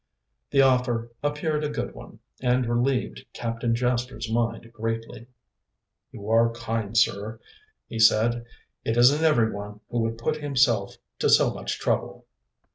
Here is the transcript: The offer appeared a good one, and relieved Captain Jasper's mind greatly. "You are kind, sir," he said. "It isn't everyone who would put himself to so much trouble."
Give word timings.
The 0.49 0.63
offer 0.63 1.11
appeared 1.21 1.63
a 1.63 1.69
good 1.69 1.93
one, 1.93 2.17
and 2.41 2.65
relieved 2.65 3.23
Captain 3.33 3.75
Jasper's 3.75 4.31
mind 4.31 4.73
greatly. 4.73 5.27
"You 6.11 6.27
are 6.27 6.51
kind, 6.53 6.97
sir," 6.97 7.39
he 7.85 7.99
said. 7.99 8.43
"It 8.83 8.97
isn't 8.97 9.23
everyone 9.23 9.79
who 9.91 9.99
would 9.99 10.17
put 10.17 10.37
himself 10.37 10.97
to 11.19 11.29
so 11.29 11.53
much 11.53 11.79
trouble." 11.79 12.25